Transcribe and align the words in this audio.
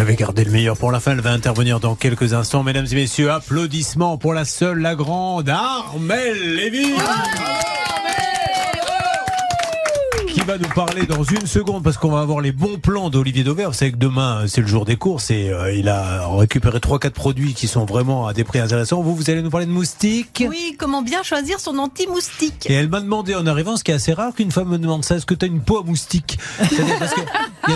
j'avais 0.00 0.16
gardé 0.16 0.44
le 0.44 0.50
meilleur 0.50 0.78
pour 0.78 0.92
la 0.92 0.98
fin. 0.98 1.12
Elle 1.12 1.20
va 1.20 1.30
intervenir 1.30 1.78
dans 1.78 1.94
quelques 1.94 2.32
instants. 2.32 2.62
Mesdames 2.62 2.86
et 2.90 2.94
messieurs, 2.94 3.30
applaudissements 3.30 4.16
pour 4.16 4.32
la 4.32 4.46
seule, 4.46 4.78
la 4.78 4.94
grande 4.94 5.50
Armelle 5.50 6.54
Lévy 6.56 6.94
qui 10.32 10.40
va 10.42 10.58
nous 10.58 10.68
parler 10.68 11.06
dans 11.06 11.24
une 11.24 11.46
seconde 11.46 11.82
parce 11.82 11.98
qu'on 11.98 12.10
va 12.10 12.20
avoir 12.20 12.40
les 12.40 12.52
bons 12.52 12.78
plans 12.78 13.10
d'Olivier 13.10 13.42
Dauvert. 13.42 13.70
Vous 13.70 13.76
savez 13.76 13.92
que 13.92 13.96
demain, 13.96 14.44
c'est 14.46 14.60
le 14.60 14.66
jour 14.68 14.84
des 14.84 14.96
courses 14.96 15.30
et 15.30 15.50
euh, 15.50 15.74
il 15.74 15.88
a 15.88 16.28
récupéré 16.28 16.78
3-4 16.78 17.10
produits 17.10 17.52
qui 17.52 17.66
sont 17.66 17.84
vraiment 17.84 18.28
à 18.28 18.32
des 18.32 18.44
prix 18.44 18.60
intéressants. 18.60 19.02
Vous, 19.02 19.14
vous 19.14 19.28
allez 19.28 19.42
nous 19.42 19.50
parler 19.50 19.66
de 19.66 19.72
moustiques 19.72 20.44
Oui, 20.48 20.76
comment 20.78 21.02
bien 21.02 21.22
choisir 21.24 21.58
son 21.58 21.78
anti-moustique 21.78 22.68
Et 22.70 22.74
elle 22.74 22.88
m'a 22.88 23.00
demandé 23.00 23.34
en 23.34 23.46
arrivant, 23.46 23.76
ce 23.76 23.82
qui 23.82 23.90
est 23.90 23.94
assez 23.94 24.12
rare 24.12 24.32
qu'une 24.32 24.52
femme 24.52 24.68
me 24.68 24.78
demande 24.78 25.04
ça, 25.04 25.16
est-ce 25.16 25.26
que 25.26 25.34
tu 25.34 25.44
as 25.44 25.48
une 25.48 25.60
peau 25.60 25.78
à 25.78 25.82
moustique 25.82 26.38
parce 26.58 27.14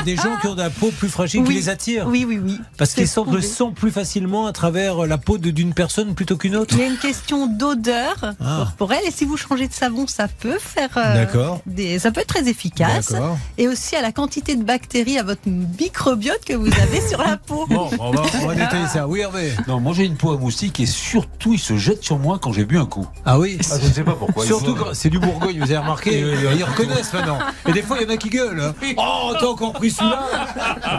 qu'il 0.03 0.11
y 0.11 0.13
a 0.13 0.17
des 0.17 0.23
gens 0.23 0.37
qui 0.41 0.47
ont 0.47 0.55
de 0.55 0.63
la 0.63 0.71
peau 0.71 0.91
plus 0.91 1.09
fragile 1.09 1.45
qui 1.45 1.53
les 1.53 1.69
attirent. 1.69 2.07
Oui, 2.09 2.25
oui, 2.29 2.39
oui. 2.43 2.61
Parce 2.77 2.95
qu'ils 2.95 3.09
sentent 3.09 3.33
le 3.33 3.41
sang 3.41 3.71
plus 3.73 3.91
facilement 3.91 4.47
à 4.47 4.53
travers 4.53 5.07
la 5.07 5.19
peau 5.19 5.39
d'une 5.39 5.75
personne 5.75 6.15
plutôt 6.15 6.37
qu'une 6.37 6.57
autre. 6.57 6.75
Il 6.77 6.81
y 6.81 6.85
a 6.85 6.87
une 6.89 6.97
question 6.99 7.47
d'odeur 7.47 8.17
Ah. 8.41 8.57
corporelle 8.59 9.03
et 9.07 9.11
si 9.11 9.25
vous 9.25 9.37
changez 9.37 9.69
de 9.69 9.73
savon, 9.73 10.07
ça 10.07 10.29
peut 10.29 10.59
faire. 10.59 10.91
euh, 10.97 11.15
D'accord. 11.15 11.61
des- 11.67 11.99
ça 11.99 12.11
peut 12.11 12.21
être 12.21 12.29
très 12.29 12.49
efficace. 12.49 13.13
D'accord. 13.13 13.39
Et 13.59 13.69
aussi 13.69 13.97
à 13.97 14.03
la 14.03 14.13
quantité 14.13 14.57
de 14.57 14.63
bactéries, 14.65 15.19
à 15.19 15.23
votre 15.23 15.43
microbiote 15.49 16.45
que 16.45 16.55
vous 16.55 16.67
avez 16.81 17.01
sur 17.09 17.23
la 17.23 17.37
peau. 17.37 17.67
Bon, 17.69 17.89
on 17.99 18.11
va, 18.13 18.23
on 18.43 18.47
va 18.47 18.55
détailler 18.55 18.87
ça. 18.87 19.07
Oui, 19.07 19.21
Hervé 19.21 19.53
Non, 19.69 19.81
moi 19.81 19.93
j'ai 19.97 20.05
une 20.05 20.17
peau 20.17 20.33
à 20.33 20.37
moustique 20.39 20.81
et 20.81 20.87
surtout 20.87 21.53
il 21.55 21.59
se 21.59 21.77
jette 21.77 22.03
sur 22.05 22.19
moi 22.19 22.39
quand 22.41 22.53
j'ai 22.53 22.65
bu 22.65 22.79
un 22.79 22.87
coup. 22.87 23.07
Ah 23.25 23.39
oui 23.39 23.59
Ah, 23.71 23.77
je 23.83 23.89
ne 23.89 23.93
sais 23.93 24.03
pas 24.05 24.13
pourquoi. 24.19 24.45
Surtout 24.47 24.73
Il 24.77 24.79
quand 24.83 24.95
c'est 24.95 25.11
du 25.11 25.19
Bourgogne, 25.19 25.57
vous 25.59 25.65
avez 25.65 25.79
remarqué, 25.79 26.19
ils 26.57 26.65
reconnaissent 26.65 27.13
maintenant. 27.13 27.39
Et 27.69 27.73
des 27.73 27.83
fois, 27.83 27.97
il 28.01 28.07
y 28.07 28.11
en 28.11 28.15
a 28.15 28.17
qui 28.17 28.31
gueulent. 28.31 28.61
hein. 28.61 28.75
Oh, 28.97 29.33
t'as 29.39 29.47
encore 29.47 29.73
pris 29.75 29.84
celui-là 29.91 30.23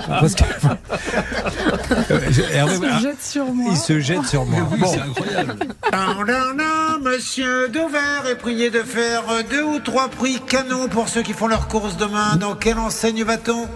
Parce 0.08 0.36
que. 0.36 0.44
Euh, 2.12 2.20
je- 2.32 2.42
Hervé, 2.54 2.88
ah, 2.92 3.00
sur 3.22 3.46
moi. 3.46 3.72
il 3.72 3.78
se 3.78 4.00
jette 4.00 4.26
sur 4.26 4.46
moi. 4.46 4.62
Oui, 4.72 4.80
Bon. 4.80 4.88
c'est 4.88 5.00
incroyable. 5.02 5.56
Monsieur 7.02 7.70
Dauvert 7.70 8.26
est 8.30 8.36
prié 8.36 8.70
de 8.70 8.82
faire 8.82 9.24
deux 9.50 9.62
ou 9.64 9.80
trois 9.80 10.08
prix 10.10 10.40
canons 10.48 10.88
pour 10.90 11.08
ceux 11.08 11.22
qui 11.22 11.34
font 11.34 11.48
leurs 11.48 11.68
courses 11.68 11.98
demain. 11.98 12.36
Dans 12.38 12.56
quelle 12.56 12.80
enseigne 12.80 13.24
va-t-on? 13.24 13.68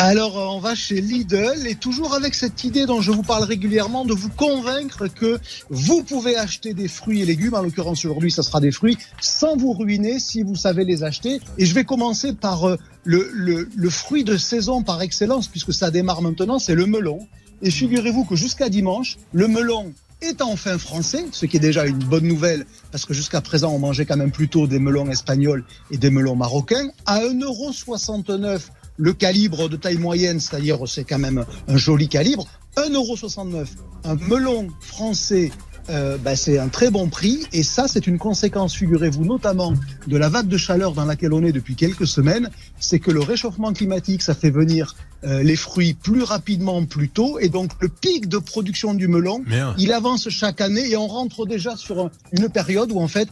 Alors, 0.00 0.38
euh, 0.38 0.46
on 0.46 0.60
va 0.60 0.76
chez 0.76 1.00
Lidl 1.00 1.66
et 1.66 1.74
toujours 1.74 2.14
avec 2.14 2.36
cette 2.36 2.62
idée 2.62 2.86
dont 2.86 3.00
je 3.00 3.10
vous 3.10 3.24
parle 3.24 3.42
régulièrement 3.42 4.04
de 4.04 4.12
vous 4.12 4.28
convaincre 4.28 5.08
que 5.08 5.40
vous 5.70 6.04
pouvez 6.04 6.36
acheter 6.36 6.72
des 6.72 6.86
fruits 6.86 7.22
et 7.22 7.24
légumes, 7.24 7.54
en 7.54 7.62
l'occurrence 7.62 8.04
aujourd'hui, 8.04 8.30
ça 8.30 8.44
sera 8.44 8.60
des 8.60 8.70
fruits, 8.70 8.96
sans 9.20 9.56
vous 9.56 9.72
ruiner 9.72 10.20
si 10.20 10.44
vous 10.44 10.54
savez 10.54 10.84
les 10.84 11.02
acheter. 11.02 11.40
Et 11.58 11.66
je 11.66 11.74
vais 11.74 11.82
commencer 11.82 12.32
par 12.32 12.68
euh, 12.68 12.76
le, 13.02 13.28
le, 13.32 13.68
le 13.74 13.90
fruit 13.90 14.22
de 14.22 14.36
saison 14.36 14.84
par 14.84 15.02
excellence, 15.02 15.48
puisque 15.48 15.74
ça 15.74 15.90
démarre 15.90 16.22
maintenant, 16.22 16.60
c'est 16.60 16.76
le 16.76 16.86
melon. 16.86 17.26
Et 17.62 17.72
figurez-vous 17.72 18.24
que 18.24 18.36
jusqu'à 18.36 18.68
dimanche, 18.68 19.16
le 19.32 19.48
melon 19.48 19.92
est 20.20 20.42
enfin 20.42 20.78
français, 20.78 21.26
ce 21.32 21.46
qui 21.46 21.56
est 21.56 21.60
déjà 21.60 21.86
une 21.86 21.98
bonne 21.98 22.26
nouvelle, 22.26 22.66
parce 22.92 23.04
que 23.04 23.14
jusqu'à 23.14 23.40
présent, 23.40 23.72
on 23.72 23.80
mangeait 23.80 24.06
quand 24.06 24.16
même 24.16 24.30
plutôt 24.30 24.68
des 24.68 24.78
melons 24.78 25.10
espagnols 25.10 25.64
et 25.90 25.98
des 25.98 26.10
melons 26.10 26.36
marocains. 26.36 26.88
À 27.06 27.20
1,69€ 27.20 28.60
le 28.98 29.12
calibre 29.14 29.68
de 29.70 29.76
taille 29.76 29.96
moyenne, 29.96 30.40
c'est-à-dire 30.40 30.78
c'est 30.86 31.04
quand 31.04 31.18
même 31.18 31.44
un 31.68 31.76
joli 31.78 32.08
calibre, 32.08 32.46
1,69€. 32.76 33.66
Un 34.04 34.14
melon 34.28 34.68
français, 34.80 35.50
euh, 35.90 36.18
bah, 36.18 36.36
c'est 36.36 36.58
un 36.58 36.68
très 36.68 36.90
bon 36.90 37.08
prix. 37.08 37.46
Et 37.52 37.62
ça, 37.62 37.86
c'est 37.88 38.06
une 38.06 38.18
conséquence, 38.18 38.74
figurez-vous, 38.74 39.24
notamment 39.24 39.72
de 40.06 40.16
la 40.16 40.28
vague 40.28 40.48
de 40.48 40.56
chaleur 40.56 40.92
dans 40.92 41.04
laquelle 41.04 41.32
on 41.32 41.42
est 41.44 41.52
depuis 41.52 41.74
quelques 41.76 42.06
semaines. 42.06 42.50
C'est 42.78 42.98
que 42.98 43.10
le 43.10 43.20
réchauffement 43.20 43.72
climatique, 43.72 44.22
ça 44.22 44.34
fait 44.34 44.50
venir 44.50 44.94
euh, 45.24 45.42
les 45.42 45.56
fruits 45.56 45.94
plus 45.94 46.22
rapidement, 46.22 46.84
plus 46.84 47.08
tôt. 47.08 47.38
Et 47.40 47.48
donc, 47.48 47.70
le 47.80 47.88
pic 47.88 48.28
de 48.28 48.38
production 48.38 48.94
du 48.94 49.08
melon, 49.08 49.42
il 49.78 49.92
avance 49.92 50.28
chaque 50.28 50.60
année 50.60 50.88
et 50.90 50.96
on 50.96 51.06
rentre 51.08 51.46
déjà 51.46 51.76
sur 51.76 51.98
un- 52.06 52.10
une 52.32 52.48
période 52.48 52.92
où, 52.92 53.00
en 53.00 53.08
fait, 53.08 53.28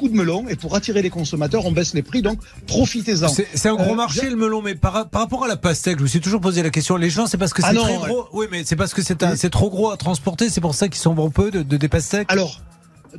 beaucoup 0.00 0.12
de 0.12 0.16
melons. 0.16 0.48
Et 0.48 0.56
pour 0.56 0.74
attirer 0.74 1.02
les 1.02 1.10
consommateurs, 1.10 1.66
on 1.66 1.72
baisse 1.72 1.94
les 1.94 2.02
prix. 2.02 2.22
Donc, 2.22 2.38
profitez-en. 2.66 3.28
C'est 3.28 3.46
c'est 3.54 3.68
un 3.68 3.74
gros 3.74 3.92
Euh, 3.92 3.96
marché 3.96 4.28
le 4.30 4.36
melon, 4.36 4.62
mais 4.62 4.74
par, 4.74 5.08
par 5.08 5.22
rapport 5.22 5.44
à 5.44 5.48
la 5.48 5.56
pastèque, 5.56 5.98
je 5.98 6.02
me 6.04 6.08
suis 6.08 6.20
toujours 6.20 6.40
posé 6.40 6.62
la 6.62 6.70
question. 6.70 6.96
Les 6.96 7.10
gens, 7.10 7.26
c'est 7.26 7.38
parce 7.38 7.52
que 7.52 7.62
c'est 7.62 7.68
Ah 7.68 7.74
très 7.74 7.96
ouais. 7.96 8.08
gros. 8.08 8.26
Oui, 8.32 8.46
mais 8.50 8.62
c'est 8.64 8.76
parce 8.76 8.94
que 8.94 9.02
c'est 9.02 9.20
c'est 9.36 9.50
trop 9.50 9.70
gros 9.70 9.90
à 9.90 9.96
transporter. 9.96 10.48
C'est 10.48 10.60
pour 10.60 10.74
ça 10.74 10.88
qu'ils 10.88 11.00
s'en 11.00 11.14
vendent 11.14 11.32
peu 11.32 11.50
de, 11.50 11.62
de 11.62 11.76
des 11.76 11.88
pastèques. 11.88 12.30
Alors, 12.30 12.60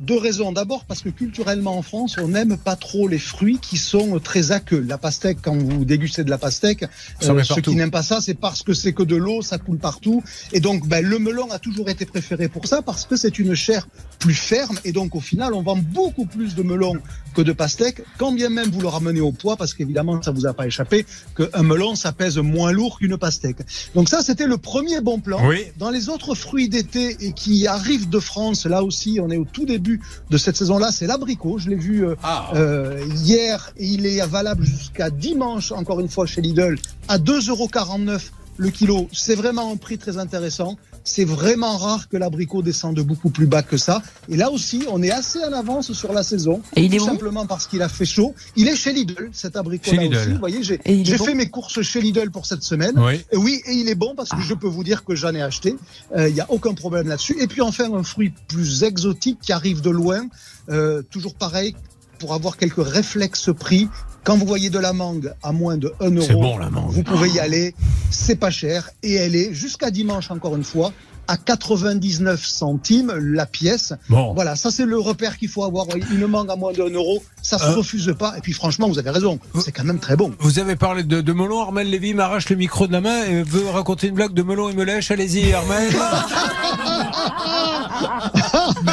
deux 0.00 0.18
raisons. 0.18 0.52
D'abord, 0.52 0.84
parce 0.84 1.02
que 1.02 1.08
culturellement 1.08 1.76
en 1.76 1.82
France, 1.82 2.16
on 2.18 2.28
n'aime 2.28 2.56
pas 2.56 2.76
trop 2.76 3.08
les 3.08 3.18
fruits 3.18 3.58
qui 3.58 3.76
sont 3.76 4.18
très 4.18 4.52
aqueux. 4.52 4.84
La 4.86 4.98
pastèque, 4.98 5.38
quand 5.42 5.56
vous 5.56 5.84
dégustez 5.84 6.24
de 6.24 6.30
la 6.30 6.38
pastèque, 6.38 6.84
met 7.22 7.44
ceux 7.44 7.60
qui 7.60 7.74
n'aiment 7.74 7.90
pas 7.90 8.02
ça, 8.02 8.20
c'est 8.20 8.34
parce 8.34 8.62
que 8.62 8.74
c'est 8.74 8.92
que 8.92 9.02
de 9.02 9.16
l'eau, 9.16 9.42
ça 9.42 9.58
coule 9.58 9.78
partout. 9.78 10.22
Et 10.52 10.60
donc, 10.60 10.86
ben, 10.86 11.04
le 11.04 11.18
melon 11.18 11.50
a 11.50 11.58
toujours 11.58 11.88
été 11.88 12.06
préféré 12.06 12.48
pour 12.48 12.66
ça, 12.66 12.82
parce 12.82 13.04
que 13.04 13.16
c'est 13.16 13.38
une 13.38 13.54
chair 13.54 13.88
plus 14.18 14.34
ferme. 14.34 14.78
Et 14.84 14.92
donc, 14.92 15.14
au 15.14 15.20
final, 15.20 15.54
on 15.54 15.62
vend 15.62 15.76
beaucoup 15.76 16.26
plus 16.26 16.54
de 16.54 16.62
melon 16.62 16.94
que 17.32 17.42
de 17.42 17.52
pastèque, 17.52 18.02
quand 18.18 18.32
bien 18.32 18.48
même 18.48 18.70
vous 18.70 18.80
le 18.80 18.88
ramenez 18.88 19.20
au 19.20 19.32
poids, 19.32 19.56
parce 19.56 19.74
qu'évidemment, 19.74 20.20
ça 20.22 20.30
vous 20.30 20.46
a 20.46 20.54
pas 20.54 20.66
échappé, 20.66 21.06
qu'un 21.36 21.62
melon, 21.62 21.94
ça 21.94 22.12
pèse 22.12 22.38
moins 22.38 22.72
lourd 22.72 22.98
qu'une 22.98 23.16
pastèque. 23.16 23.58
Donc 23.94 24.08
ça, 24.08 24.22
c'était 24.22 24.46
le 24.46 24.58
premier 24.58 25.00
bon 25.00 25.20
plan. 25.20 25.40
Oui. 25.46 25.64
Dans 25.78 25.90
les 25.90 26.08
autres 26.08 26.34
fruits 26.34 26.68
d'été 26.68 27.16
et 27.20 27.32
qui 27.32 27.66
arrivent 27.66 28.08
de 28.08 28.20
France, 28.20 28.66
là 28.66 28.82
aussi, 28.82 29.18
on 29.22 29.30
est 29.30 29.36
au 29.36 29.44
tout 29.44 29.64
début 29.64 30.00
de 30.30 30.36
cette 30.36 30.56
saison-là, 30.56 30.92
c'est 30.92 31.06
l'abricot. 31.06 31.58
Je 31.58 31.70
l'ai 31.70 31.76
vu 31.76 32.06
euh, 32.06 32.14
Ah, 32.22 32.50
euh, 32.54 33.04
hier 33.24 33.72
et 33.76 33.86
il 33.86 34.06
est 34.06 34.24
valable 34.26 34.64
jusqu'à 34.64 35.10
dimanche, 35.10 35.72
encore 35.72 36.00
une 36.00 36.08
fois, 36.08 36.26
chez 36.26 36.40
Lidl, 36.40 36.78
à 37.08 37.18
2,49€ 37.18 38.30
le 38.56 38.70
kilo. 38.70 39.08
C'est 39.12 39.34
vraiment 39.34 39.72
un 39.72 39.76
prix 39.76 39.98
très 39.98 40.18
intéressant. 40.18 40.76
C'est 41.04 41.24
vraiment 41.24 41.76
rare 41.76 42.08
que 42.08 42.16
l'abricot 42.16 42.62
descende 42.62 43.00
beaucoup 43.00 43.30
plus 43.30 43.46
bas 43.46 43.62
que 43.62 43.76
ça. 43.76 44.02
Et 44.28 44.36
là 44.36 44.50
aussi, 44.50 44.84
on 44.90 45.02
est 45.02 45.10
assez 45.10 45.38
en 45.44 45.52
avance 45.52 45.92
sur 45.92 46.12
la 46.12 46.22
saison. 46.22 46.62
Et 46.76 46.82
il 46.84 46.94
est 46.94 46.98
tout 46.98 47.06
simplement 47.06 47.46
parce 47.46 47.66
qu'il 47.66 47.82
a 47.82 47.88
fait 47.88 48.04
chaud. 48.04 48.34
Il 48.56 48.68
est 48.68 48.76
chez 48.76 48.92
Lidl, 48.92 49.30
cet 49.32 49.56
abricot-là 49.56 49.96
Chez 49.96 50.04
Lidl. 50.04 50.16
aussi. 50.16 50.30
Vous 50.30 50.38
voyez, 50.38 50.62
j'ai 50.62 50.78
bon 50.78 51.24
fait 51.24 51.34
mes 51.34 51.48
courses 51.48 51.82
chez 51.82 52.00
Lidl 52.00 52.30
pour 52.30 52.46
cette 52.46 52.62
semaine. 52.62 52.94
Oui. 52.96 53.24
Et 53.32 53.36
Oui, 53.36 53.60
et 53.66 53.72
il 53.72 53.88
est 53.88 53.94
bon 53.96 54.14
parce 54.16 54.30
que 54.30 54.40
je 54.40 54.54
peux 54.54 54.68
vous 54.68 54.84
dire 54.84 55.04
que 55.04 55.14
j'en 55.14 55.34
ai 55.34 55.42
acheté. 55.42 55.76
Euh, 56.16 56.28
Il 56.28 56.34
n'y 56.34 56.40
a 56.40 56.50
aucun 56.50 56.74
problème 56.74 57.08
là-dessus. 57.08 57.36
Et 57.40 57.46
puis 57.46 57.60
enfin, 57.60 57.92
un 57.92 58.02
fruit 58.04 58.32
plus 58.48 58.84
exotique 58.84 59.38
qui 59.42 59.52
arrive 59.52 59.80
de 59.80 59.90
loin. 59.90 60.26
Euh, 60.70 61.02
toujours 61.10 61.34
pareil, 61.34 61.74
pour 62.18 62.34
avoir 62.34 62.56
quelques 62.56 62.86
réflexes 62.86 63.50
prix. 63.52 63.88
Quand 64.24 64.36
vous 64.36 64.46
voyez 64.46 64.70
de 64.70 64.78
la 64.78 64.92
mangue 64.92 65.32
à 65.42 65.52
moins 65.52 65.76
de 65.76 65.92
1 66.00 66.10
euro, 66.10 66.26
C'est 66.26 66.34
bon, 66.34 66.58
la 66.58 66.70
mangue. 66.70 66.90
vous 66.90 67.02
pouvez 67.02 67.28
y 67.30 67.40
aller. 67.40 67.74
C'est 68.10 68.36
pas 68.36 68.50
cher. 68.50 68.90
Et 69.02 69.14
elle 69.14 69.34
est, 69.34 69.52
jusqu'à 69.52 69.90
dimanche 69.90 70.30
encore 70.30 70.56
une 70.56 70.64
fois, 70.64 70.92
à 71.28 71.36
99 71.36 72.44
centimes 72.44 73.12
la 73.16 73.46
pièce. 73.46 73.94
Bon. 74.08 74.34
Voilà, 74.34 74.56
ça 74.56 74.70
c'est 74.70 74.84
le 74.84 74.98
repère 74.98 75.38
qu'il 75.38 75.48
faut 75.48 75.64
avoir. 75.64 75.86
Une 76.12 76.26
mangue 76.26 76.50
à 76.50 76.56
moins 76.56 76.72
de 76.72 76.82
1 76.82 76.90
euro, 76.90 77.22
ça 77.42 77.58
se 77.58 77.64
Euh. 77.64 77.74
refuse 77.76 78.12
pas. 78.18 78.34
Et 78.36 78.40
puis 78.40 78.52
franchement, 78.52 78.88
vous 78.88 78.98
avez 78.98 79.10
raison, 79.10 79.38
c'est 79.60 79.72
quand 79.72 79.84
même 79.84 80.00
très 80.00 80.16
bon. 80.16 80.32
Vous 80.40 80.58
avez 80.58 80.76
parlé 80.76 81.02
de, 81.04 81.20
de 81.20 81.32
melon. 81.32 81.60
Armel 81.60 81.88
Lévy 81.90 82.14
m'arrache 82.14 82.48
le 82.48 82.56
micro 82.56 82.86
de 82.86 82.92
la 82.92 83.00
main 83.00 83.24
et 83.24 83.42
veut 83.42 83.68
raconter 83.68 84.08
une 84.08 84.14
blague 84.14 84.34
de 84.34 84.42
melon 84.42 84.68
et 84.68 84.74
me 84.74 84.84
lèche. 84.84 85.10
Allez-y, 85.10 85.52
Armel. 85.52 85.92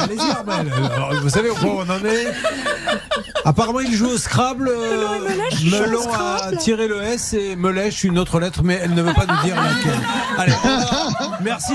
Allez-y, 0.04 0.32
Armel. 0.32 0.72
Alors, 0.96 1.14
vous 1.22 1.30
savez 1.30 1.50
au 1.50 1.56
point 1.56 1.70
où 1.70 1.80
on 1.80 1.90
en 1.90 2.06
est 2.06 2.28
Apparemment, 3.46 3.80
il 3.80 3.94
joue 3.94 4.08
au 4.10 4.18
Scrabble. 4.18 4.70
euh, 4.70 5.20
melon 5.72 6.02
a 6.14 6.52
tiré 6.58 6.88
le 6.88 7.02
S 7.02 7.34
et 7.34 7.56
me 7.56 7.72
lèche 7.72 8.04
une 8.04 8.20
autre 8.20 8.40
lettre, 8.40 8.62
mais 8.64 8.80
elle 8.84 8.94
ne 8.94 9.02
veut 9.02 9.14
pas 9.14 9.26
nous 9.26 9.42
dire 9.44 9.56
laquelle. 9.56 10.00
Allez, 10.38 10.54
merci. 11.42 11.74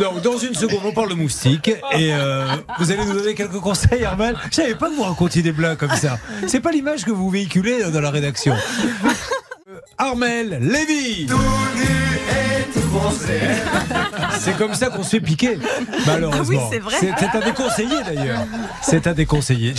Donc, 0.00 0.22
dans 0.22 0.38
une 0.38 0.54
seconde, 0.54 0.80
on 0.84 0.92
parle 0.92 1.10
de 1.10 1.14
moustiques 1.14 1.68
et 1.92 2.14
euh, 2.14 2.44
vous 2.78 2.90
allez 2.90 3.04
nous 3.04 3.14
donner 3.14 3.34
quelques 3.34 3.60
conseils, 3.60 4.04
Armel. 4.04 4.36
Je 4.50 4.56
savais 4.56 4.74
pas 4.74 4.88
que 4.88 4.94
vous 4.94 5.02
racontiez 5.04 5.42
des 5.42 5.52
blagues 5.52 5.78
comme 5.78 5.94
ça. 5.94 6.18
C'est 6.46 6.60
pas 6.60 6.72
l'image 6.72 7.04
que 7.04 7.10
vous 7.12 7.30
véhiculez 7.30 7.82
euh, 7.82 7.90
dans 7.90 8.00
la 8.00 8.10
rédaction. 8.10 8.54
Euh, 8.54 9.78
Armel 9.98 10.58
Lévy 10.60 11.26
C'est 14.40 14.56
comme 14.56 14.74
ça 14.74 14.88
qu'on 14.88 15.02
se 15.02 15.10
fait 15.10 15.20
piquer, 15.20 15.58
malheureusement. 16.06 16.42
Ah 16.44 16.48
oui, 16.48 16.58
c'est 16.70 16.78
vrai. 16.78 16.96
C'est 17.00 17.36
à 17.36 17.40
déconseiller 17.40 17.96
d'ailleurs. 18.06 18.40
C'est 18.82 19.06
à 19.06 19.14
déconseiller. 19.14 19.74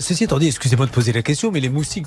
Ceci 0.00 0.24
étant 0.24 0.38
dit, 0.38 0.48
excusez-moi 0.48 0.86
de 0.86 0.90
poser 0.90 1.12
la 1.12 1.22
question, 1.22 1.50
mais 1.50 1.60
les 1.60 1.68
moustiques, 1.68 2.06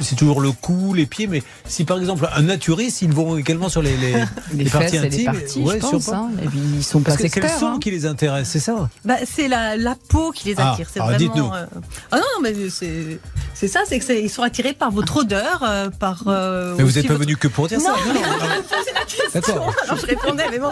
c'est 0.00 0.16
toujours 0.16 0.40
le 0.40 0.52
cou, 0.52 0.94
les 0.94 1.06
pieds, 1.06 1.26
mais 1.26 1.42
si 1.66 1.84
par 1.84 1.98
exemple 1.98 2.28
un 2.34 2.42
naturiste, 2.42 3.02
ils 3.02 3.12
vont 3.12 3.36
également 3.36 3.68
sur 3.68 3.82
les, 3.82 3.96
les, 3.96 4.14
Les, 4.64 4.70
parties 4.70 4.96
et 4.96 5.00
les 5.00 5.06
intimes? 5.06 5.24
parties, 5.26 5.60
ouais, 5.60 5.74
je 5.76 5.80
sur 5.80 5.90
pense. 5.92 6.08
hein. 6.08 6.28
Et 6.42 6.46
puis, 6.48 6.58
ils 6.78 6.84
sont 6.84 7.00
pas 7.00 7.10
Parce 7.12 7.22
que 7.22 7.28
c'est 7.28 7.40
le 7.40 7.46
experts. 7.46 7.60
son 7.60 7.66
hein. 7.74 7.78
qui 7.80 7.90
les 7.90 8.06
intéresse, 8.06 8.48
c'est 8.48 8.58
ça? 8.60 8.88
Bah, 9.04 9.16
c'est 9.24 9.48
la, 9.48 9.76
la 9.76 9.96
peau 10.08 10.32
qui 10.32 10.48
les 10.48 10.54
Ah, 10.58 10.72
attire. 10.72 10.88
c'est 10.92 11.00
vraiment. 11.00 11.54
euh, 11.54 11.66
Ah 12.10 12.16
non, 12.16 12.22
non, 12.36 12.42
mais 12.42 12.54
c'est 12.70 13.18
c'est 13.54 13.68
ça, 13.68 13.80
c'est 13.86 13.98
que 13.98 14.04
c'est- 14.04 14.22
ils 14.22 14.30
sont 14.30 14.42
attirés 14.42 14.72
par 14.72 14.90
votre 14.90 15.18
odeur, 15.18 15.62
euh, 15.62 15.90
par. 15.90 16.24
euh, 16.26 16.74
Mais 16.78 16.84
vous 16.84 16.92
n'êtes 16.92 17.06
pas 17.06 17.12
votre- 17.14 17.24
venu 17.24 17.36
que 17.36 17.48
pour 17.48 17.68
dire 17.68 17.80
ça. 17.80 17.90
Non, 17.90 18.14
Non, 18.14 18.20
non, 18.20 18.20
question. 19.30 19.62
Alors 19.84 19.96
je 19.96 20.06
répondais, 20.06 20.44
mais 20.50 20.58
bon. 20.58 20.68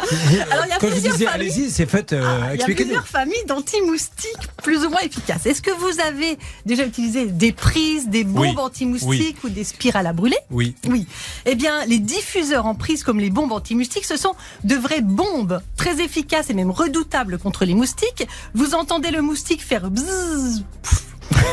Alors 0.51 0.65
il 0.67 0.71
y 0.71 0.73
a 0.73 0.79
Quand 0.79 0.87
je 0.89 0.93
plusieurs 0.93 1.13
disais 1.15 1.25
familles. 1.27 1.51
allez-y, 1.53 1.71
c'est 1.71 1.87
fait. 1.87 2.13
euh, 2.13 2.23
Ah, 2.43 2.55
il 2.55 2.61
y 2.61 2.63
a 2.63 2.67
plusieurs 2.67 3.07
familles 3.07 3.45
d'anti-moustiques 3.47 4.49
plus 4.63 4.85
ou 4.85 4.91
moins 4.91 5.01
efficaces. 5.01 5.47
Est-ce 5.47 5.63
que 5.63 5.71
vous 5.71 6.01
avez 6.01 6.39
déjà 6.67 6.85
utilisé 6.85 7.27
des 7.27 7.53
prises, 7.53 8.09
des 8.09 8.25
bombes 8.25 8.39
Oui. 8.43 8.55
anti-moustiques 8.59 9.43
ou 9.45 9.49
des 9.49 9.65
spirales 9.65 10.07
à 10.07 10.13
brûler 10.13 10.37
Oui. 10.51 10.75
Oui. 10.89 11.07
Eh 11.47 11.55
bien, 11.55 11.85
les 11.87 11.99
diffuseurs 11.99 12.67
en 12.67 12.75
prise 12.75 13.03
comme 13.05 13.21
les 13.21 13.31
bombes 13.31 13.53
anti-moustiques, 13.53 14.05
ce 14.05 14.17
sont 14.17 14.35
de 14.65 14.75
vraies 14.77 15.01
bombes 15.03 15.61
très 15.77 16.01
efficaces 16.01 16.51
et 16.51 16.55
même 16.55 16.71
redoutables 16.71 17.39
contre 17.39 17.65
les 17.65 17.75
moustiques. 17.75 18.27
Vous 18.55 18.75
entendez 18.75 19.11
le 19.11 19.23
moustique 19.23 19.63
faire 19.63 19.91
bzzz. 19.91 20.63
pff. 20.83 21.05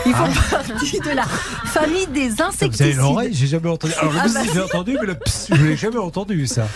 Ils 0.06 0.14
font 0.14 0.28
partie 0.52 1.00
de 1.00 1.10
la 1.16 1.24
famille 1.26 2.08
des 2.08 2.30
Ah. 2.30 2.34
Vous 2.36 2.42
avez 2.42 2.50
insecticides. 2.50 2.98
l'oreille, 2.98 3.34
j'ai 3.34 3.48
jamais 3.48 3.70
entendu. 3.70 3.94
Alors 4.00 4.14
le 4.14 4.20
Ah 4.22 4.28
bah 4.34 4.40
j'ai 4.54 4.62
entendu, 4.62 4.98
mais 5.00 5.08
le 5.08 5.16
ps, 5.16 5.48
je 5.52 5.64
l'ai 5.64 5.76
jamais 5.78 5.98
entendu 5.98 6.46
ça. 6.48 6.68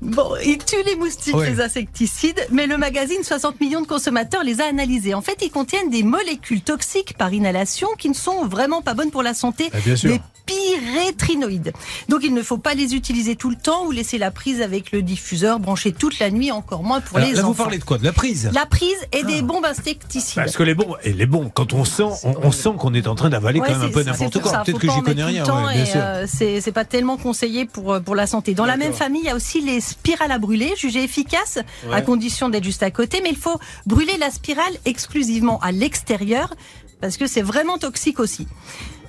Bon, 0.00 0.30
ils 0.44 0.58
tuent 0.58 0.76
les 0.86 0.94
moustiques, 0.96 1.34
Ouais. 1.34 1.50
les 1.50 1.60
insecticides, 1.60 2.46
mais 2.52 2.66
le 2.66 2.76
magazine 2.76 3.22
60 3.22 3.60
millions 3.60 3.80
de 3.80 3.86
consommateurs 3.86 4.44
les 4.44 4.60
a 4.60 4.66
analysés. 4.66 5.12
En 5.14 5.22
fait, 5.22 5.38
ils 5.42 5.50
contiennent 5.50 5.90
des 5.90 6.02
molécules 6.04 6.60
toxiques 6.62 7.16
par 7.18 7.32
inhalation 7.34 7.88
qui 7.98 8.08
ne 8.08 8.14
sont 8.14 8.46
vraiment 8.46 8.80
pas 8.80 8.94
bonnes 8.94 9.10
pour 9.10 9.22
la 9.24 9.34
santé. 9.34 9.70
Ah, 9.72 9.78
bien 9.84 9.96
sûr. 9.96 10.10
Des 10.10 10.20
pyrétrinoïdes. 10.46 11.72
Donc 12.08 12.20
il 12.24 12.32
ne 12.32 12.42
faut 12.42 12.56
pas 12.58 12.72
les 12.74 12.94
utiliser 12.94 13.36
tout 13.36 13.50
le 13.50 13.56
temps 13.56 13.84
ou 13.86 13.90
laisser 13.90 14.16
la 14.18 14.30
prise 14.30 14.62
avec 14.62 14.92
le 14.92 15.02
diffuseur 15.02 15.58
branché 15.60 15.92
toute 15.92 16.18
la 16.20 16.30
nuit, 16.30 16.50
encore 16.52 16.82
moins 16.82 17.00
pour 17.00 17.18
Alors, 17.18 17.28
les 17.28 17.34
là, 17.36 17.42
vous 17.42 17.50
enfants. 17.50 17.64
parlez 17.64 17.78
de 17.78 17.84
quoi? 17.84 17.98
De 17.98 18.04
la 18.04 18.12
prise? 18.12 18.48
La 18.54 18.64
prise 18.64 18.96
et 19.12 19.24
des 19.24 19.42
bombes 19.42 19.66
insecticides. 19.66 20.36
Parce 20.36 20.56
que 20.56 20.62
les 20.62 20.74
bons, 20.74 20.94
et 21.04 21.12
les 21.12 21.26
bons, 21.26 21.50
quand 21.52 21.72
on 21.74 21.84
sent, 21.84 22.04
on, 22.24 22.34
on 22.44 22.52
sent 22.52 22.70
qu'on 22.78 22.94
est 22.94 23.06
en 23.08 23.14
train 23.14 23.28
d'avaler 23.28 23.60
Ouais, 23.60 23.66
quand 23.68 23.78
même 23.78 23.88
un 23.88 23.92
peu 23.92 24.02
n'importe 24.02 24.40
quoi. 24.40 24.62
Peut-être 24.64 24.78
que 24.78 24.88
j'y 24.90 25.02
connais 25.02 25.24
rien, 25.24 25.44
ouais, 25.44 25.74
bien 25.74 25.82
et, 25.82 25.86
sûr. 25.86 26.00
euh, 26.02 26.24
c'est 26.32 26.60
c'est 26.60 26.72
pas 26.72 26.84
tellement 26.84 27.16
conseillé 27.18 27.66
pour, 27.66 27.92
euh, 27.94 28.00
pour 28.00 28.14
la 28.14 28.26
santé. 28.26 28.54
Dans 28.54 28.66
la 28.66 28.76
même 28.76 28.92
famille, 28.94 29.22
il 29.22 29.26
y 29.26 29.30
a 29.30 29.36
aussi 29.36 29.60
les 29.60 29.80
spirales 29.88 30.30
à 30.30 30.38
brûler, 30.38 30.74
jugées 30.76 31.02
efficaces 31.02 31.58
à 31.90 32.02
condition 32.02 32.48
d'être 32.48 32.64
juste 32.64 32.82
à 32.82 32.90
côté, 32.90 33.20
mais 33.22 33.30
il 33.30 33.36
faut 33.36 33.58
brûler 33.86 34.16
la 34.18 34.30
spirale 34.30 34.74
exclusivement 34.84 35.58
à 35.60 35.72
l'extérieur 35.72 36.54
parce 37.00 37.16
que 37.16 37.26
c'est 37.26 37.42
vraiment 37.42 37.78
toxique 37.78 38.20
aussi. 38.20 38.46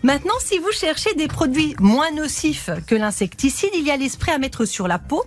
Maintenant, 0.02 0.34
si 0.40 0.58
vous 0.60 0.72
cherchez 0.72 1.14
des 1.16 1.28
produits 1.28 1.76
moins 1.80 2.12
nocifs 2.12 2.70
que 2.88 2.96
l'insecticide, 2.96 3.72
il 3.74 3.86
y 3.86 3.92
a 3.92 3.98
les 3.98 4.08
sprays 4.08 4.32
à 4.32 4.38
mettre 4.38 4.64
sur 4.64 4.88
la 4.88 4.98
peau. 4.98 5.26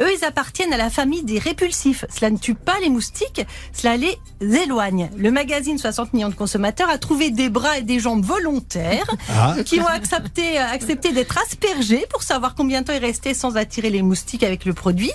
Eux, 0.00 0.08
ils 0.16 0.24
appartiennent 0.24 0.72
à 0.72 0.76
la 0.76 0.90
famille 0.90 1.24
des 1.24 1.38
répulsifs. 1.40 2.04
Cela 2.08 2.30
ne 2.30 2.38
tue 2.38 2.54
pas 2.54 2.78
les 2.80 2.88
moustiques, 2.88 3.44
cela 3.72 3.96
les 3.96 4.16
éloigne. 4.40 5.10
Le 5.16 5.30
magazine 5.32 5.76
60 5.76 6.12
millions 6.14 6.28
de 6.28 6.34
consommateurs 6.34 6.88
a 6.88 6.98
trouvé 6.98 7.30
des 7.30 7.48
bras 7.48 7.78
et 7.78 7.82
des 7.82 7.98
jambes 7.98 8.24
volontaires 8.24 9.06
Ah. 9.28 9.56
qui 9.64 9.80
ont 9.80 9.86
accepté, 9.86 10.56
accepté 10.58 11.12
d'être 11.12 11.38
aspergés 11.38 12.06
pour 12.10 12.22
savoir 12.22 12.54
combien 12.54 12.82
de 12.82 12.86
temps 12.86 12.92
ils 12.92 13.04
restaient 13.04 13.34
sans 13.34 13.56
attirer 13.56 13.90
les 13.90 14.02
moustiques 14.02 14.42
avec 14.44 14.64
le 14.64 14.72
produit. 14.72 15.12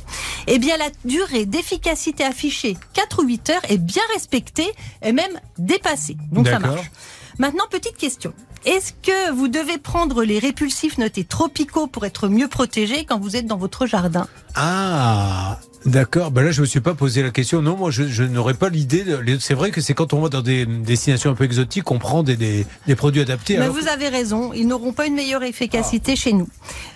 Eh 0.48 0.60
bien, 0.60 0.76
la 0.78 0.90
durée 1.06 1.46
d'efficacité 1.46 2.24
affichée, 2.26 2.78
4 2.94 3.24
ou 3.24 3.28
8 3.28 3.50
heures, 3.52 3.62
est 3.70 3.78
bien 3.78 4.04
respectée 4.14 4.72
et 5.02 5.12
même 5.14 5.40
dépassée. 5.58 6.18
Donc 6.32 6.48
ça 6.48 6.60
marche. 6.60 6.92
Maintenant, 7.40 7.66
petite 7.70 7.98
question. 7.98 8.34
Est-ce 8.66 8.92
que 8.94 9.32
vous 9.32 9.48
devez 9.48 9.78
prendre 9.78 10.24
les 10.24 10.40
répulsifs 10.40 10.98
notés 10.98 11.24
tropicaux 11.24 11.88
pour 11.88 12.06
être 12.06 12.28
mieux 12.28 12.48
protégés 12.48 13.06
quand 13.06 13.20
vous 13.20 13.36
êtes 13.36 13.46
dans 13.46 13.58
votre 13.58 13.86
jardin 13.86 14.28
Ah, 14.56 15.60
d'accord. 15.86 16.32
Ben 16.32 16.44
là, 16.44 16.52
je 16.52 16.62
me 16.62 16.66
suis 16.66 16.80
pas 16.82 16.94
posé 16.94 17.24
la 17.24 17.30
question. 17.32 17.62
Non, 17.62 17.78
moi, 17.78 17.92
je, 17.92 18.04
je 18.08 18.24
n'aurais 18.24 18.54
pas 18.56 18.70
l'idée. 18.70 19.04
de- 19.04 19.38
C'est 19.40 19.54
vrai 19.54 19.72
que 19.72 19.80
c'est 19.82 19.94
quand 19.94 20.14
on 20.14 20.22
va 20.22 20.30
dans 20.30 20.42
des 20.42 20.66
destinations 20.66 21.32
un 21.32 21.36
peu 21.36 21.46
exotiques 21.46 21.84
qu'on 21.84 22.00
prend 22.00 22.24
des, 22.24 22.36
des, 22.36 22.66
des 22.88 22.96
produits 22.96 23.22
adaptés. 23.22 23.58
Mais 23.58 23.64
alors- 23.66 23.76
vous 23.76 23.88
avez 23.88 24.10
raison, 24.10 24.52
ils 24.54 24.68
n'auront 24.68 24.94
pas 24.94 25.06
une 25.06 25.16
meilleure 25.16 25.44
efficacité 25.44 26.16
chez 26.16 26.34
nous. 26.34 26.50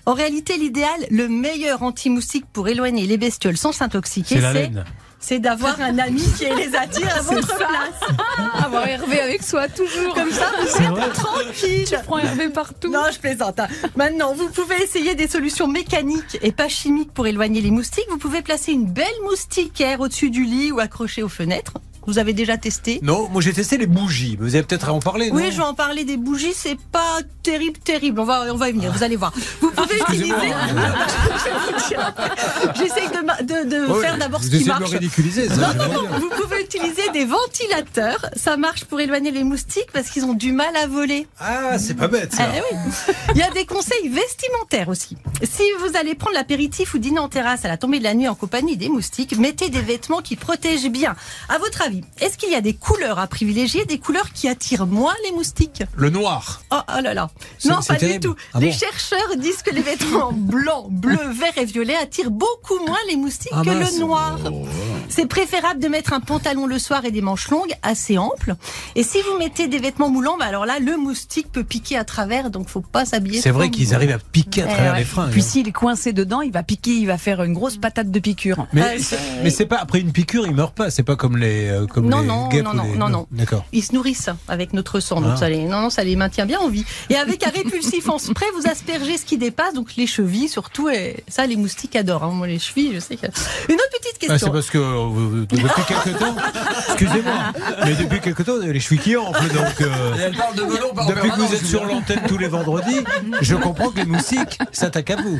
En 0.05 0.13
réalité, 0.13 0.57
l'idéal, 0.57 0.89
le 1.09 1.27
meilleur 1.29 1.83
anti-moustique 1.83 2.45
pour 2.51 2.67
éloigner 2.67 3.05
les 3.05 3.17
bestioles 3.17 3.57
sans 3.57 3.71
s'intoxiquer, 3.71 4.35
C'est 4.35 4.41
la 4.41 4.53
laine. 4.53 4.83
C'est 5.21 5.39
d'avoir 5.39 5.79
un 5.79 5.97
ami 5.99 6.23
qui 6.37 6.45
les 6.45 6.75
attire 6.75 7.15
à 7.15 7.21
votre 7.21 7.55
place. 7.55 8.17
Avoir 8.65 8.87
Hervé 8.87 9.21
avec 9.21 9.43
soi, 9.43 9.67
toujours. 9.69 10.13
Comme 10.13 10.31
ça, 10.31 10.51
vous 10.59 10.67
êtes 11.01 11.13
tranquille. 11.13 11.85
Tu 11.87 11.95
prends 12.05 12.17
Hervé 12.17 12.49
partout. 12.49 12.89
Non, 12.91 13.03
je 13.13 13.19
plaisante. 13.19 13.59
hein. 13.59 13.67
Maintenant, 13.95 14.33
vous 14.33 14.49
pouvez 14.49 14.81
essayer 14.83 15.15
des 15.15 15.27
solutions 15.27 15.67
mécaniques 15.67 16.37
et 16.41 16.51
pas 16.51 16.67
chimiques 16.67 17.13
pour 17.13 17.27
éloigner 17.27 17.61
les 17.61 17.71
moustiques. 17.71 18.07
Vous 18.09 18.17
pouvez 18.17 18.41
placer 18.41 18.71
une 18.73 18.85
belle 18.91 19.05
moustiquaire 19.23 19.99
au-dessus 20.01 20.29
du 20.31 20.43
lit 20.43 20.71
ou 20.71 20.79
accrochée 20.79 21.23
aux 21.23 21.29
fenêtres. 21.29 21.73
Vous 22.07 22.19
avez 22.19 22.33
déjà 22.33 22.57
testé 22.57 22.99
Non, 23.03 23.29
moi 23.29 23.41
j'ai 23.41 23.53
testé 23.53 23.77
les 23.77 23.87
bougies. 23.87 24.37
Vous 24.39 24.55
avez 24.55 24.63
peut-être 24.63 24.89
à 24.89 24.93
en 24.93 24.99
parler, 24.99 25.29
non 25.29 25.35
Oui, 25.35 25.51
je 25.51 25.57
vais 25.57 25.63
en 25.63 25.73
parler 25.73 26.03
des 26.03 26.17
bougies, 26.17 26.53
c'est 26.55 26.77
pas 26.91 27.19
terrible, 27.43 27.79
terrible. 27.79 28.19
On 28.19 28.25
va, 28.25 28.45
on 28.51 28.57
va 28.57 28.69
y 28.69 28.73
venir, 28.73 28.91
vous 28.91 29.03
allez 29.03 29.15
voir. 29.15 29.31
Vous 29.61 29.71
pouvez 29.71 29.99
utiliser. 29.99 30.33
J'essaye 32.75 33.07
de, 33.09 33.43
de, 33.43 33.69
de 33.69 33.91
Ouais, 33.91 34.01
faire 34.01 34.17
d'abord 34.17 34.41
ce 34.43 34.49
qui 34.49 34.55
essayez 34.55 34.73
de 34.73 34.79
marche. 34.79 34.91
ridiculiser, 34.91 35.49
ça. 35.49 35.73
Non, 35.73 35.85
non, 35.85 35.93
non, 36.03 36.19
vous 36.19 36.29
pouvez 36.29 36.61
utiliser 36.61 37.09
des 37.13 37.25
ventilateurs. 37.25 38.25
Ça 38.35 38.57
marche 38.57 38.85
pour 38.85 38.99
éloigner 38.99 39.31
les 39.31 39.43
moustiques 39.43 39.91
parce 39.93 40.09
qu'ils 40.09 40.25
ont 40.25 40.33
du 40.33 40.51
mal 40.51 40.75
à 40.75 40.87
voler. 40.87 41.27
Ah, 41.39 41.77
c'est 41.79 41.95
pas 41.95 42.07
bête, 42.07 42.33
ça. 42.33 42.47
Eh 42.55 42.59
oui. 42.59 43.13
Il 43.35 43.39
y 43.39 43.43
a 43.43 43.51
des 43.51 43.65
conseils 43.65 44.09
vestimentaires 44.09 44.89
aussi. 44.89 45.17
Si 45.43 45.63
vous 45.79 45.97
allez 45.97 46.15
prendre 46.15 46.35
l'apéritif 46.35 46.93
ou 46.93 46.97
dîner 46.97 47.19
en 47.19 47.29
terrasse 47.29 47.65
à 47.65 47.67
la 47.67 47.77
tombée 47.77 47.99
de 47.99 48.03
la 48.03 48.13
nuit 48.13 48.27
en 48.27 48.35
compagnie 48.35 48.77
des 48.77 48.89
moustiques, 48.89 49.37
mettez 49.37 49.69
des 49.69 49.81
vêtements 49.81 50.21
qui 50.21 50.35
protègent 50.35 50.89
bien. 50.89 51.15
À 51.49 51.57
votre 51.57 51.81
avis, 51.81 51.90
est-ce 52.19 52.37
qu'il 52.37 52.51
y 52.51 52.55
a 52.55 52.61
des 52.61 52.73
couleurs 52.73 53.19
à 53.19 53.27
privilégier, 53.27 53.85
des 53.85 53.99
couleurs 53.99 54.31
qui 54.33 54.47
attirent 54.47 54.85
moins 54.87 55.13
les 55.25 55.31
moustiques? 55.31 55.83
Le 55.95 56.09
noir. 56.09 56.61
Oh, 56.71 56.77
oh 56.87 57.01
là 57.01 57.13
là. 57.13 57.29
Non, 57.65 57.79
pas 57.81 57.95
terrible. 57.95 58.19
du 58.19 58.27
tout. 58.27 58.35
Ah 58.53 58.59
les 58.59 58.67
bon 58.67 58.73
chercheurs 58.73 59.35
disent 59.37 59.61
que 59.61 59.71
les 59.71 59.81
vêtements 59.81 60.31
blanc, 60.33 60.87
bleu, 60.89 61.17
vert 61.31 61.57
et 61.57 61.65
violet 61.65 61.95
attirent 61.95 62.31
beaucoup 62.31 62.79
moins 62.85 62.97
les 63.09 63.15
moustiques 63.17 63.51
Ah 63.55 63.61
que 63.63 63.69
mince. 63.69 63.93
le 63.93 63.99
noir. 63.99 64.37
C'est 65.11 65.27
préférable 65.27 65.79
de 65.79 65.87
mettre 65.87 66.13
un 66.13 66.19
pantalon 66.21 66.65
le 66.65 66.79
soir 66.79 67.05
et 67.05 67.11
des 67.11 67.21
manches 67.21 67.49
longues 67.49 67.73
assez 67.83 68.17
amples. 68.17 68.55
Et 68.95 69.03
si 69.03 69.19
vous 69.21 69.37
mettez 69.37 69.67
des 69.67 69.77
vêtements 69.77 70.09
moulants, 70.09 70.37
bah 70.39 70.45
alors 70.45 70.65
là, 70.65 70.79
le 70.79 70.97
moustique 70.97 71.51
peut 71.51 71.63
piquer 71.63 71.97
à 71.97 72.03
travers, 72.05 72.49
donc 72.49 72.69
faut 72.69 72.81
pas 72.81 73.05
s'habiller. 73.05 73.41
C'est 73.41 73.51
vrai 73.51 73.69
qu'ils 73.69 73.93
arrivent 73.93 74.11
à 74.13 74.17
piquer 74.19 74.63
à 74.63 74.67
Eh 74.69 74.73
travers 74.73 74.93
ouais. 74.93 74.99
les 74.99 75.05
fringues. 75.05 75.31
Puis 75.31 75.41
hein. 75.41 75.45
s'il 75.45 75.67
est 75.67 75.71
coincé 75.73 76.13
dedans, 76.13 76.41
il 76.41 76.51
va 76.51 76.63
piquer, 76.63 76.91
il 76.91 77.05
va 77.07 77.17
faire 77.17 77.43
une 77.43 77.53
grosse 77.53 77.77
patate 77.77 78.09
de 78.09 78.19
piqûre. 78.19 78.67
Mais, 78.73 78.97
c'est- 78.99 79.19
mais 79.43 79.49
c'est 79.49 79.65
pas 79.65 79.77
après 79.77 79.99
une 79.99 80.11
piqûre, 80.11 80.47
ils 80.47 80.55
meurent 80.55 80.71
pas. 80.71 80.89
C'est 80.89 81.03
pas 81.03 81.15
comme 81.17 81.37
les 81.37 81.67
euh, 81.67 81.85
comme 81.87 82.07
Non, 82.07 82.21
les 82.21 82.27
non, 82.27 82.47
guêpes 82.49 82.63
non, 82.63 82.73
non, 82.73 82.83
les- 82.83 82.97
non, 82.97 83.09
non. 83.09 83.27
D'accord. 83.31 83.65
Ils 83.73 83.83
se 83.83 83.93
nourrissent 83.93 84.29
avec 84.47 84.71
notre 84.73 84.99
sang, 85.01 85.19
donc 85.21 85.33
Ah. 85.35 85.37
ça 85.37 85.49
les, 85.49 85.65
non, 85.65 85.81
non, 85.81 85.89
ça 85.89 86.03
les 86.03 86.15
maintient 86.15 86.45
bien 86.45 86.59
en 86.59 86.69
vie. 86.69 86.85
Et 87.09 87.15
avec 87.17 87.45
un 87.45 87.49
répulsif 87.51 88.07
en 88.09 88.17
spray, 88.17 88.47
vous 88.55 88.69
aspergez 88.69 89.17
ce 89.17 89.25
qui 89.25 89.37
dépasse, 89.37 89.73
donc 89.73 89.95
les 89.97 90.07
chevilles 90.07 90.47
surtout, 90.49 90.89
et 90.89 91.23
ça 91.27 91.45
les 91.45 91.57
moustiques 91.57 91.95
adorent. 91.95 92.23
hein. 92.23 92.31
Moi 92.31 92.47
les 92.47 92.59
chevilles, 92.59 92.91
je 92.95 92.99
sais 92.99 93.17
que. 93.17 93.25
Une 93.25 93.75
autre 93.75 93.89
petite 93.99 94.11
Ah, 94.13 94.17
c'est 94.21 94.27
question. 94.27 94.51
parce 94.51 94.69
que 94.69 94.77
euh, 95.09 95.45
depuis 95.49 95.83
quelque 95.87 96.17
temps, 96.17 96.35
excusez-moi, 96.89 97.33
mais 97.85 97.93
depuis 97.95 98.19
quelque 98.19 98.43
temps, 98.43 98.57
les 98.57 98.79
chevilles 98.79 98.99
qui 99.03 99.17
enflent, 99.17 99.53
donc. 99.53 99.81
euh, 99.81 100.13
Elle 100.23 100.35
parle 100.35 100.55
de 100.55 100.63
melon 100.63 100.93
par 100.93 101.07
Depuis 101.07 101.29
que 101.29 101.35
vous 101.35 101.53
êtes 101.53 101.65
sur 101.65 101.85
l'antenne 101.85 102.21
tous 102.27 102.37
les 102.37 102.47
vendredis, 102.47 102.99
je 103.41 103.55
comprends 103.55 103.89
que 103.89 103.97
les 103.97 104.05
moustiques 104.05 104.59
s'attaquent 104.71 105.11
à 105.11 105.15
vous. 105.17 105.39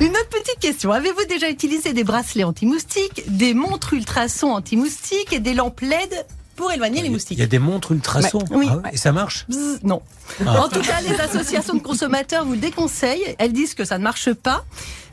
Une 0.00 0.10
autre 0.10 0.28
petite 0.30 0.58
question. 0.60 0.92
Avez-vous 0.92 1.24
déjà 1.28 1.48
utilisé 1.50 1.92
des 1.92 2.04
bracelets 2.04 2.44
anti-moustiques, 2.44 3.24
des 3.28 3.54
montres 3.54 3.94
ultrasons 3.94 4.52
anti-moustiques 4.52 5.32
et 5.32 5.40
des 5.40 5.54
lampes 5.54 5.80
LED 5.80 6.26
pour 6.56 6.70
éloigner 6.72 7.00
les 7.00 7.06
Il 7.08 7.12
moustiques 7.12 7.38
y 7.38 7.42
a 7.42 7.46
des 7.46 7.58
montres 7.58 7.92
ultrasons. 7.92 8.44
Oui. 8.50 8.66
Ah 8.70 8.76
ouais, 8.76 8.90
et 8.92 8.96
ça 8.98 9.12
marche 9.12 9.46
non. 9.82 10.02
Ah. 10.46 10.62
En 10.64 10.68
tout 10.68 10.80
cas, 10.80 11.00
les 11.00 11.18
associations 11.20 11.74
de 11.74 11.80
consommateurs 11.80 12.44
vous 12.44 12.52
le 12.52 12.58
déconseillent. 12.58 13.34
Elles 13.38 13.52
disent 13.52 13.74
que 13.74 13.84
ça 13.84 13.96
ne 13.98 14.04
marche 14.04 14.32
pas. 14.34 14.64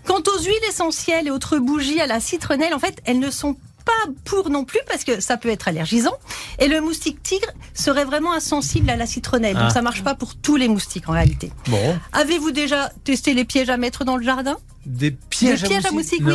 Quant 0.06 0.20
aux 0.20 0.42
huiles 0.42 0.54
essentielles 0.70 1.27
et 1.27 1.32
autres 1.32 1.58
bougies 1.58 2.00
à 2.00 2.08
la 2.08 2.20
citronnelle, 2.20 2.74
en 2.74 2.80
fait, 2.80 3.01
elles 3.06 3.20
ne 3.20 3.30
sont 3.32 3.56
pas 3.88 4.12
pour 4.25 4.50
non 4.50 4.63
plus 4.65 4.79
parce 4.88 5.03
que 5.03 5.20
ça 5.22 5.38
peut 5.38 5.50
être 5.50 5.67
allergisant. 5.67 6.13
Et 6.60 6.67
le 6.67 6.82
moustique 6.82 7.24
tigre 7.24 7.48
serait 7.74 8.06
vraiment 8.06 8.34
insensible 8.34 8.89
à 8.89 8.96
la 8.98 9.06
citronnelle. 9.08 9.56
Donc 9.56 9.63
Ah. 9.70 9.74
ça 9.74 9.82
marche 9.82 10.03
pas 10.03 10.13
pour 10.15 10.36
tous 10.36 10.58
les 10.58 10.67
moustiques 10.67 11.08
en 11.10 11.13
réalité. 11.13 11.51
Bon. 11.67 11.98
Avez-vous 12.13 12.51
déjà 12.51 12.91
testé 13.03 13.34
les 13.34 13.46
pièges 13.46 13.70
à 13.70 13.77
mettre 13.77 14.03
dans 14.06 14.17
le 14.17 14.24
jardin? 14.24 14.58
Des 14.88 15.12
pièges, 15.12 15.62
Des 15.63 15.67
pièges 15.67 15.86
à 15.86 15.91
moustiques, 15.91 16.22
oui. 16.25 16.34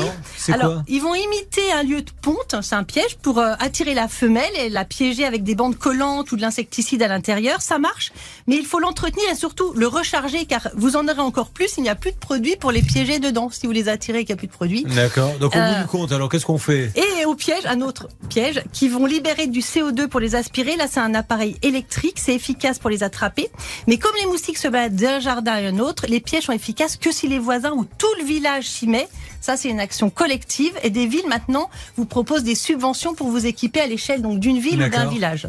Alors, 0.52 0.82
ils 0.86 1.00
vont 1.00 1.14
imiter 1.14 1.72
un 1.72 1.82
lieu 1.82 2.02
de 2.02 2.10
ponte, 2.20 2.54
c'est 2.60 2.74
un 2.74 2.84
piège, 2.84 3.16
pour 3.22 3.38
euh, 3.38 3.54
attirer 3.58 3.94
la 3.94 4.08
femelle 4.08 4.52
et 4.58 4.68
la 4.68 4.84
piéger 4.84 5.24
avec 5.24 5.42
des 5.42 5.54
bandes 5.54 5.78
collantes 5.78 6.30
ou 6.32 6.36
de 6.36 6.42
l'insecticide 6.42 7.02
à 7.02 7.08
l'intérieur. 7.08 7.62
Ça 7.62 7.78
marche, 7.78 8.12
mais 8.46 8.56
il 8.56 8.66
faut 8.66 8.78
l'entretenir 8.78 9.24
et 9.32 9.34
surtout 9.34 9.72
le 9.74 9.86
recharger 9.86 10.44
car 10.44 10.68
vous 10.74 10.96
en 10.96 11.08
aurez 11.08 11.20
encore 11.20 11.48
plus. 11.48 11.70
Il 11.78 11.82
n'y 11.82 11.88
a 11.88 11.94
plus 11.94 12.12
de 12.12 12.16
produit 12.18 12.56
pour 12.56 12.72
les 12.72 12.82
piéger 12.82 13.18
dedans 13.20 13.48
si 13.50 13.66
vous 13.66 13.72
les 13.72 13.88
attirez 13.88 14.20
et 14.20 14.24
qu'il 14.26 14.34
n'y 14.34 14.38
a 14.38 14.40
plus 14.40 14.48
de 14.48 14.52
produit. 14.52 14.84
D'accord. 14.84 15.32
Donc 15.40 15.54
au 15.56 15.58
Euh, 15.58 15.72
bout 15.74 15.80
du 15.82 15.86
compte, 15.88 16.12
alors 16.12 16.28
qu'est-ce 16.28 16.44
qu'on 16.44 16.58
fait 16.58 16.92
Et 16.94 17.24
au 17.24 17.34
piège, 17.34 17.64
un 17.64 17.80
autre 17.80 18.08
piège, 18.28 18.62
qui 18.74 18.88
vont 18.88 19.06
libérer 19.06 19.46
du 19.46 19.60
CO2 19.60 20.08
pour 20.08 20.20
les 20.20 20.34
aspirer. 20.34 20.76
Là, 20.76 20.88
c'est 20.90 21.00
un 21.00 21.14
appareil 21.14 21.56
électrique, 21.62 22.18
c'est 22.18 22.34
efficace 22.34 22.78
pour 22.78 22.90
les 22.90 23.02
attraper. 23.02 23.48
Mais 23.86 23.96
comme 23.96 24.12
les 24.20 24.26
moustiques 24.26 24.58
se 24.58 24.68
baladent 24.68 24.94
d'un 24.96 25.20
jardin 25.20 25.52
à 25.52 25.56
un 25.68 25.78
autre, 25.78 26.04
les 26.06 26.20
pièges 26.20 26.44
sont 26.44 26.52
efficaces 26.52 26.98
que 26.98 27.10
si 27.12 27.28
les 27.28 27.38
voisins 27.38 27.72
ou 27.72 27.86
tout 27.96 28.06
le 28.18 28.24
village 28.26 28.41
s'y 28.62 28.86
met. 28.86 29.08
Ça, 29.40 29.56
c'est 29.56 29.68
une 29.68 29.80
action 29.80 30.10
collective. 30.10 30.72
Et 30.82 30.90
des 30.90 31.06
villes, 31.06 31.28
maintenant, 31.28 31.68
vous 31.96 32.06
proposent 32.06 32.44
des 32.44 32.54
subventions 32.54 33.14
pour 33.14 33.28
vous 33.28 33.46
équiper 33.46 33.80
à 33.80 33.86
l'échelle 33.86 34.22
donc 34.22 34.38
d'une 34.38 34.58
ville 34.58 34.82
ou 34.82 34.88
d'un 34.88 35.06
village. 35.06 35.48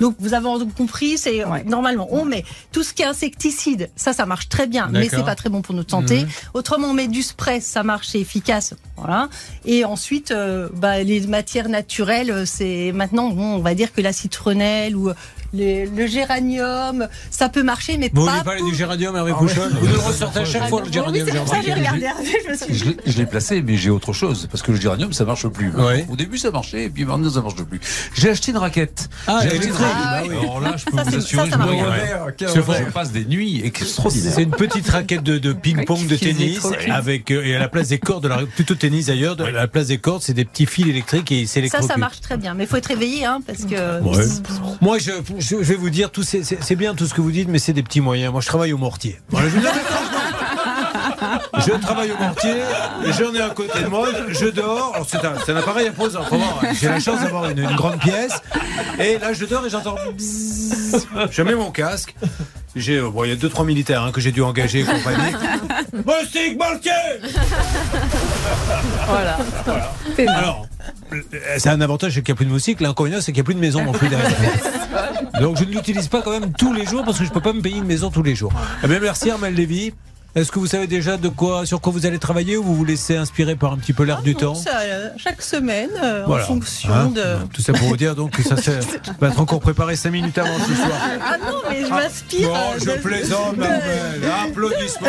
Donc 0.00 0.16
vous 0.18 0.34
avez 0.34 0.48
compris, 0.76 1.18
c'est 1.18 1.44
normalement 1.66 2.08
on 2.10 2.24
met 2.24 2.44
tout 2.72 2.82
ce 2.82 2.94
qui 2.94 3.02
est 3.02 3.06
insecticide, 3.06 3.90
ça 3.96 4.12
ça 4.12 4.24
marche 4.24 4.48
très 4.48 4.66
bien, 4.66 4.88
mais 4.90 5.08
c'est 5.08 5.24
pas 5.24 5.34
très 5.34 5.50
bon 5.50 5.62
pour 5.62 5.74
notre 5.74 5.90
santé. 5.90 6.22
Mhm. 6.22 6.28
Autrement 6.54 6.88
on 6.88 6.94
met 6.94 7.08
du 7.08 7.22
spray, 7.22 7.60
ça 7.60 7.82
marche, 7.82 8.08
c'est 8.08 8.20
efficace, 8.20 8.74
voilà. 8.96 9.28
Et 9.66 9.84
ensuite 9.84 10.30
euh, 10.30 10.68
bah, 10.74 11.02
les 11.02 11.26
matières 11.26 11.68
naturelles, 11.68 12.44
c'est 12.46 12.92
maintenant 12.92 13.30
on 13.30 13.58
va 13.58 13.74
dire 13.74 13.92
que 13.92 14.00
la 14.00 14.12
citronnelle 14.12 14.96
ou 14.96 15.10
le 15.52 16.06
géranium, 16.06 17.08
ça 17.30 17.48
peut 17.48 17.62
marcher, 17.62 17.96
mais 17.96 18.10
vous 18.12 18.24
pas. 18.24 18.38
Vous 18.38 18.44
parler 18.44 18.62
du 18.62 18.74
géranium, 18.74 19.16
Hervé 19.16 19.32
ah 19.34 19.38
Pouchon 19.38 19.68
Vous 19.80 19.86
le 19.86 19.98
ressortez 19.98 20.40
à 20.40 20.44
chaque 20.44 20.68
fois, 20.68 20.82
le 20.84 20.92
géranium. 20.92 21.26
je, 23.06 23.18
l'ai 23.18 23.26
placé, 23.26 23.62
mais 23.62 23.76
j'ai 23.76 23.90
autre 23.90 24.12
chose. 24.12 24.48
Parce 24.50 24.62
que 24.62 24.72
le 24.72 24.80
géranium, 24.80 25.12
ça 25.12 25.24
marche 25.24 25.46
plus. 25.48 25.72
Au 26.08 26.16
début, 26.16 26.38
ça 26.38 26.50
marchait, 26.50 26.84
et 26.84 26.90
puis 26.90 27.04
maintenant, 27.04 27.30
ça 27.30 27.42
marche 27.42 27.54
plus. 27.54 27.80
J'ai 28.14 28.30
acheté 28.30 28.52
une 28.52 28.58
raquette. 28.58 29.08
Ah, 29.26 29.40
j'ai 29.42 29.48
acheté 29.48 29.66
une 29.66 29.72
raquette. 29.72 29.86
Ah 29.90 30.16
Alors 30.40 30.60
là, 30.60 30.74
je 30.76 30.84
peux 30.84 31.02
vous 31.02 31.16
assurer 31.16 31.50
que 31.50 32.44
je 32.46 32.90
passe 32.90 33.12
des 33.12 33.24
nuits 33.24 33.62
extraordinaires. 33.64 34.32
C'est 34.34 34.42
une 34.42 34.50
petite 34.50 34.88
raquette 34.88 35.22
de, 35.22 35.52
ping-pong 35.52 36.06
de 36.06 36.16
tennis, 36.16 36.60
avec, 36.88 37.30
euh, 37.30 37.44
et 37.44 37.56
à 37.56 37.58
la 37.58 37.68
place 37.68 37.88
des 37.88 37.98
cordes, 37.98 38.30
plutôt 38.54 38.74
tennis 38.74 39.06
d'ailleurs, 39.06 39.40
à 39.40 39.50
la 39.50 39.68
place 39.68 39.88
des 39.88 39.98
cordes, 39.98 40.22
c'est 40.22 40.34
des 40.34 40.44
petits 40.44 40.66
fils 40.66 40.86
électriques 40.86 41.32
et 41.32 41.46
c'est 41.46 41.66
Ça, 41.68 41.82
ça 41.82 41.96
marche 41.96 42.20
très 42.20 42.36
bien. 42.36 42.54
Mais 42.54 42.64
il 42.64 42.66
faut 42.66 42.76
être 42.76 42.86
réveillé, 42.86 43.24
hein, 43.24 43.40
parce 43.46 43.64
que. 43.64 44.00
Moi, 44.80 44.98
je, 44.98 45.12
je, 45.40 45.56
vais 45.56 45.74
vous 45.74 45.90
dire, 45.90 46.10
c'est 46.22 46.76
bien 46.76 46.94
tout 46.94 47.06
ce 47.06 47.14
que 47.14 47.20
vous 47.20 47.32
dites, 47.32 47.48
mais 47.48 47.58
c'est 47.58 47.72
des 47.72 47.82
petits 47.82 48.00
moyens. 48.00 48.30
Moi, 48.32 48.40
je 48.40 48.46
travaille 48.46 48.72
au 48.72 48.78
mortier. 48.78 49.18
je, 51.58 51.72
travaille 51.80 52.12
au 52.12 52.16
mortier, 52.22 52.54
j'en 53.18 53.34
ai 53.34 53.40
à 53.40 53.50
côté 53.50 53.82
de 53.82 53.88
moi, 53.88 54.08
je 54.28 54.46
dors. 54.46 55.06
C'est 55.08 55.24
un, 55.24 55.34
un, 55.54 55.56
appareil 55.56 55.88
imposant. 55.88 56.24
J'ai 56.80 56.88
la 56.88 57.00
chance 57.00 57.20
d'avoir 57.20 57.48
une, 57.50 57.66
grande 57.74 57.98
pièce. 57.98 58.40
Et 58.98 59.18
là, 59.18 59.32
je 59.32 59.44
dors 59.46 59.66
et 59.66 59.70
j'entends. 59.70 59.96
Je 61.30 61.42
mets 61.42 61.54
mon 61.54 61.70
casque. 61.70 62.14
J'ai, 62.76 63.00
bon, 63.00 63.24
il 63.24 63.30
y 63.30 63.32
a 63.32 63.36
deux 63.36 63.48
trois 63.48 63.64
militaires 63.64 64.02
hein, 64.02 64.12
que 64.12 64.20
j'ai 64.20 64.30
dû 64.30 64.42
engager 64.42 64.84
compagnie. 64.84 65.32
Moustique 66.06 66.56
mortier. 66.56 66.92
Voilà. 69.08 69.38
voilà. 69.64 69.92
Alors, 70.28 70.66
c'est 71.58 71.68
un 71.68 71.80
avantage, 71.80 72.14
c'est 72.14 72.22
qu'il 72.22 72.32
n'y 72.32 72.36
a 72.36 72.38
plus 72.38 72.46
de 72.46 72.50
moustiques. 72.50 72.80
L'inconvénient, 72.80 73.20
c'est 73.20 73.32
qu'il 73.32 73.34
n'y 73.34 73.40
a 73.40 73.44
plus 73.44 73.54
de 73.54 73.60
maison 73.60 73.84
non 73.84 73.92
plus 73.92 74.08
derrière. 74.08 74.30
Donc 75.40 75.58
je 75.58 75.64
ne 75.64 75.70
l'utilise 75.70 76.08
pas 76.08 76.22
quand 76.22 76.32
même 76.32 76.52
tous 76.52 76.72
les 76.72 76.84
jours 76.86 77.04
parce 77.04 77.18
que 77.18 77.24
je 77.24 77.30
ne 77.30 77.34
peux 77.34 77.40
pas 77.40 77.52
me 77.52 77.60
payer 77.60 77.78
une 77.78 77.86
maison 77.86 78.10
tous 78.10 78.22
les 78.22 78.34
jours. 78.34 78.52
Eh 78.82 78.86
bien, 78.86 79.00
merci 79.00 79.30
Armel 79.30 79.54
Lévy. 79.54 79.92
Est-ce 80.36 80.52
que 80.52 80.60
vous 80.60 80.68
savez 80.68 80.86
déjà 80.86 81.16
de 81.16 81.28
quoi, 81.28 81.66
sur 81.66 81.80
quoi 81.80 81.92
vous 81.92 82.06
allez 82.06 82.20
travailler 82.20 82.56
ou 82.56 82.62
vous 82.62 82.76
vous 82.76 82.84
laissez 82.84 83.16
inspirer 83.16 83.56
par 83.56 83.72
un 83.72 83.78
petit 83.78 83.92
peu 83.92 84.04
l'air 84.04 84.18
ah 84.20 84.22
du 84.22 84.36
temps 84.36 84.54
ça, 84.54 84.78
euh, 84.82 85.08
Chaque 85.16 85.42
semaine, 85.42 85.90
euh, 86.00 86.24
en 86.24 86.38
fonction 86.38 86.92
hein 86.92 87.06
de. 87.06 87.22
Tout 87.52 87.62
ça 87.62 87.72
pour 87.72 87.88
vous 87.88 87.96
dire 87.96 88.14
donc 88.14 88.30
que 88.30 88.42
ça 88.44 88.54
va 89.20 89.28
être 89.28 89.40
encore 89.40 89.58
préparé 89.58 89.96
5 89.96 90.10
minutes 90.10 90.38
avant 90.38 90.56
ce 90.58 90.74
soir. 90.74 90.92
Ah 91.20 91.36
non, 91.36 91.62
mais 91.68 91.84
je 91.84 91.90
m'inspire. 91.90 92.48
Bon, 92.48 92.78
je 92.78 92.90
plaisante, 93.00 93.56
Applaudissements. 94.46 95.08